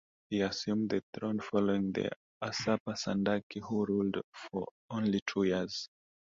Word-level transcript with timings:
He 0.31 0.41
assumed 0.41 0.89
the 0.89 1.03
throne 1.13 1.39
following 1.41 1.91
the 1.91 2.09
usurper 2.43 2.93
Sandaki, 2.93 3.61
who 3.63 3.85
ruled 3.85 4.17
for 4.33 4.65
only 4.89 5.21
two 5.27 5.43
years. 5.43 5.89